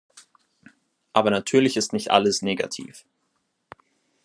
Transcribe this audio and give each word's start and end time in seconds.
Aber 1.13 1.29
natürlich 1.29 1.77
ist 1.77 1.93
nicht 1.93 2.09
alles 2.09 2.41
negativ. 2.41 3.05